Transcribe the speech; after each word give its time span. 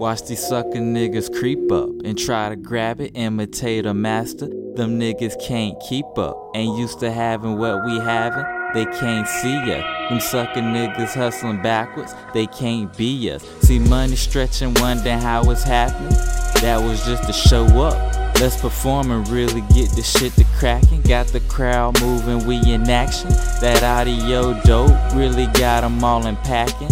Watch 0.00 0.22
these 0.22 0.40
sucker 0.40 0.78
niggas 0.78 1.30
creep 1.38 1.70
up 1.70 1.90
and 2.04 2.16
try 2.16 2.48
to 2.48 2.56
grab 2.56 3.02
it, 3.02 3.12
imitate 3.14 3.84
a 3.84 3.92
master. 3.92 4.46
Them 4.46 4.98
niggas 4.98 5.38
can't 5.46 5.78
keep 5.86 6.06
up. 6.16 6.52
Ain't 6.54 6.78
used 6.78 7.00
to 7.00 7.12
having 7.12 7.58
what 7.58 7.84
we 7.84 7.98
having, 7.98 8.46
they 8.72 8.86
can't 8.98 9.28
see 9.28 9.52
ya. 9.52 10.08
Them 10.08 10.18
sucker 10.20 10.60
niggas 10.60 11.12
hustling 11.12 11.60
backwards, 11.60 12.14
they 12.32 12.46
can't 12.46 12.96
be 12.96 13.30
us. 13.30 13.44
See 13.60 13.78
money 13.78 14.16
stretching, 14.16 14.72
wondering 14.76 15.18
how 15.18 15.50
it's 15.50 15.64
happening. 15.64 16.14
That 16.62 16.80
was 16.82 17.04
just 17.04 17.24
to 17.24 17.34
show 17.34 17.66
up. 17.82 18.40
Let's 18.40 18.58
perform 18.58 19.10
and 19.10 19.28
really 19.28 19.60
get 19.74 19.90
this 19.90 20.10
shit 20.18 20.32
to 20.36 20.46
cracking. 20.58 21.02
Got 21.02 21.26
the 21.26 21.40
crowd 21.40 22.00
moving, 22.00 22.46
we 22.46 22.56
in 22.72 22.88
action. 22.88 23.28
That 23.60 23.82
audio 23.82 24.58
dope 24.62 24.96
really 25.12 25.48
got 25.48 25.84
'em 25.84 26.02
all 26.02 26.26
in 26.26 26.36
packing. 26.36 26.88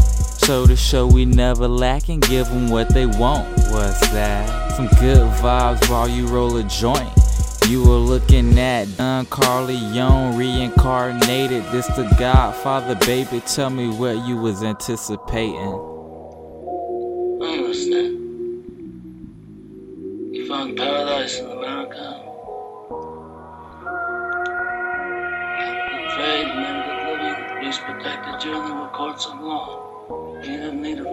Show 0.49 0.65
the 0.65 0.77
show 0.77 1.07
we 1.07 1.27
never 1.27 1.69
lacking, 1.69 2.21
give 2.21 2.49
'em 2.49 2.71
what 2.71 2.89
they 2.89 3.05
want. 3.05 3.47
What's 3.71 4.01
that? 4.13 4.73
Some 4.73 4.87
good 4.99 5.29
vibes 5.43 5.87
while 5.91 6.09
you 6.09 6.27
roll 6.27 6.57
a 6.57 6.63
joint. 6.63 7.11
You 7.69 7.85
were 7.85 7.99
looking 7.99 8.59
at 8.59 8.97
Don 8.97 9.27
Corleone 9.27 10.39
reincarnated. 10.39 11.65
This 11.71 11.87
the 11.89 12.05
Godfather, 12.19 12.95
baby. 12.95 13.41
Tell 13.41 13.69
me 13.69 13.89
what 13.91 14.27
you 14.27 14.39
was 14.39 14.63
anticipating. 14.63 15.75
I 17.43 17.59
understand. 17.59 18.17
You 20.33 20.47
found 20.49 20.79
paradise 20.79 21.41
in 21.41 21.51
America. 21.51 22.23
Good 25.91 26.09
trade 26.17 26.49
and 26.49 26.65
living. 27.05 27.37
You 28.47 28.55
and 28.55 28.67
there 28.67 28.77
were 28.77 28.89
courts 28.95 29.27
of 29.27 29.43
law. 29.43 29.98
To 30.09 30.15
to. 30.15 31.05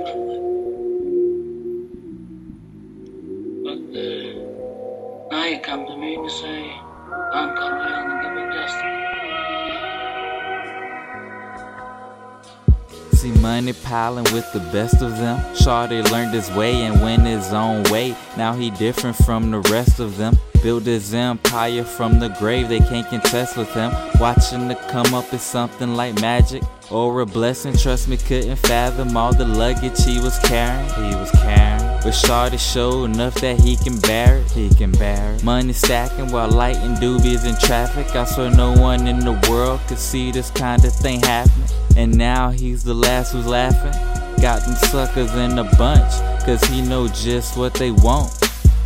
See 13.11 13.31
money 13.41 13.73
piling 13.73 14.23
with 14.31 14.51
the 14.53 14.59
best 14.71 15.01
of 15.01 15.17
them. 15.17 15.39
Shawty 15.55 16.09
learned 16.09 16.33
his 16.33 16.49
way 16.51 16.83
and 16.83 17.01
went 17.01 17.23
his 17.23 17.51
own 17.51 17.83
way. 17.91 18.15
Now 18.37 18.53
he 18.53 18.69
different 18.69 19.17
from 19.17 19.51
the 19.51 19.59
rest 19.71 19.99
of 19.99 20.15
them. 20.15 20.37
Built 20.63 20.83
his 20.83 21.13
empire 21.13 21.83
from 21.83 22.19
the 22.19 22.29
grave, 22.29 22.69
they 22.69 22.79
can't 22.79 23.09
contest 23.09 23.57
with 23.57 23.73
him. 23.73 23.91
Watching 24.21 24.69
the 24.69 24.75
come 24.75 25.13
up 25.13 25.33
is 25.33 25.41
something 25.41 25.95
like 25.95 26.21
magic 26.21 26.63
or 26.91 27.21
a 27.21 27.25
blessing. 27.25 27.75
Trust 27.75 28.07
me, 28.07 28.17
couldn't 28.17 28.55
fathom 28.57 29.15
all 29.17 29.33
the 29.33 29.45
luggage 29.45 30.03
he 30.03 30.19
was 30.19 30.37
carrying. 30.39 30.89
He 30.93 31.15
was 31.15 31.31
carrying. 31.31 31.85
But 32.03 32.13
Shawty 32.13 32.59
showed 32.59 33.05
enough 33.05 33.35
that 33.35 33.59
he 33.59 33.75
can 33.77 33.99
bear 33.99 34.37
it. 34.37 34.51
He 34.51 34.69
can 34.69 34.91
bear 34.91 35.33
it. 35.33 35.43
Money 35.43 35.73
stacking 35.73 36.31
while 36.31 36.49
lighting 36.49 36.95
doobies 36.95 37.45
in 37.45 37.55
traffic. 37.65 38.15
I 38.15 38.25
swear 38.25 38.51
no 38.51 38.73
one 38.73 39.07
in 39.07 39.19
the 39.19 39.33
world 39.49 39.79
could 39.87 39.97
see 39.97 40.31
this 40.31 40.51
kind 40.51 40.85
of 40.85 40.93
thing 40.93 41.21
happening. 41.21 41.67
And 41.97 42.15
now 42.15 42.51
he's 42.51 42.83
the 42.83 42.93
last 42.93 43.31
who's 43.31 43.47
laughing. 43.47 43.93
Got 44.41 44.61
them 44.61 44.75
suckers 44.75 45.33
in 45.35 45.57
a 45.57 45.63
bunch, 45.77 46.11
cause 46.45 46.63
he 46.65 46.81
know 46.81 47.07
just 47.07 47.57
what 47.57 47.73
they 47.73 47.91
want. 47.91 48.31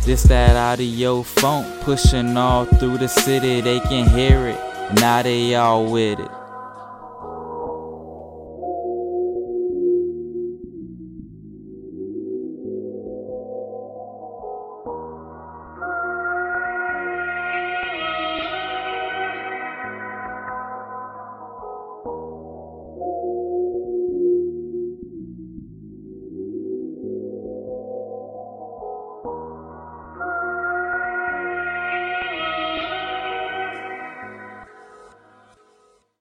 This 0.04 0.22
that 0.24 0.56
audio 0.56 1.22
funk 1.22 1.66
pushing 1.82 2.36
all 2.36 2.64
through 2.64 2.98
the 2.98 3.08
city, 3.08 3.60
they 3.60 3.80
can 3.80 4.08
hear 4.08 4.48
it. 4.48 4.58
And 4.88 5.00
now 5.00 5.22
they 5.22 5.54
all 5.56 5.90
with 5.92 6.20
it. 6.20 6.39